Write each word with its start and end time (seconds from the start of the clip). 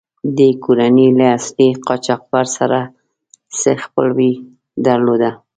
دې 0.37 0.49
کورنۍ 0.63 1.07
له 1.19 1.25
اصلي 1.37 1.69
قاچاقبر 1.87 2.45
سره 2.57 2.79
څه 3.59 3.71
خپلوي 3.83 4.31
درلوده. 4.85 5.31